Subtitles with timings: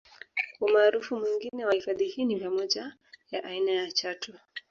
[0.65, 2.95] Umaarufu mwingine wa hifadhi hii ni pamoja
[3.31, 4.33] ya aina ya Chatu